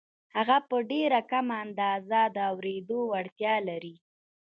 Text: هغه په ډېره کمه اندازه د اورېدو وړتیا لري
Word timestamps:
هغه 0.35 0.57
په 0.69 0.77
ډېره 0.91 1.19
کمه 1.31 1.55
اندازه 1.65 2.21
د 2.35 2.37
اورېدو 2.51 2.99
وړتیا 3.11 3.55
لري 3.69 3.95